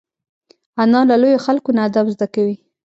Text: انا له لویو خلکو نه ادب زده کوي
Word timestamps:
انا 0.81 0.99
له 1.09 1.15
لویو 1.21 1.43
خلکو 1.45 1.69
نه 1.75 1.81
ادب 1.87 2.05
زده 2.15 2.27
کوي 2.35 2.55